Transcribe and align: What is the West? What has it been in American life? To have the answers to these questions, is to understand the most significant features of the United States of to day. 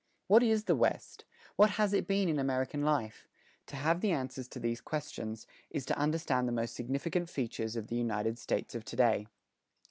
What 0.25 0.41
is 0.41 0.63
the 0.63 0.75
West? 0.75 1.25
What 1.57 1.69
has 1.77 1.93
it 1.93 2.07
been 2.07 2.27
in 2.27 2.39
American 2.39 2.81
life? 2.81 3.27
To 3.67 3.75
have 3.75 4.01
the 4.01 4.09
answers 4.09 4.47
to 4.47 4.59
these 4.59 4.81
questions, 4.81 5.45
is 5.69 5.85
to 5.85 5.95
understand 5.95 6.47
the 6.47 6.51
most 6.51 6.73
significant 6.73 7.29
features 7.29 7.75
of 7.75 7.85
the 7.85 7.97
United 7.97 8.39
States 8.39 8.73
of 8.73 8.83
to 8.85 8.95
day. 8.95 9.27